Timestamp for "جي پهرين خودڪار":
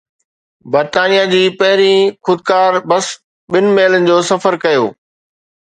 1.33-2.81